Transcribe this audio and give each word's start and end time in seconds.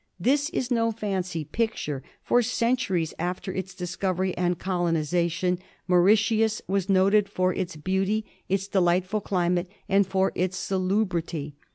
This 0.19 0.49
is 0.49 0.71
no 0.71 0.91
fancy 0.91 1.45
picture. 1.45 2.01
For 2.23 2.41
centuries 2.41 3.13
after 3.19 3.53
its 3.53 3.75
dis 3.75 3.95
covery 3.95 4.33
and 4.35 4.57
colonisation 4.57 5.59
Mauritius 5.87 6.59
was 6.67 6.89
noted 6.89 7.29
for 7.29 7.53
its 7.53 7.75
beauty, 7.75 8.25
its 8.49 8.67
delightful 8.67 9.21
climate, 9.21 9.69
and 9.87 10.07
for 10.07 10.31
its 10.33 10.57
salubrity. 10.57 11.53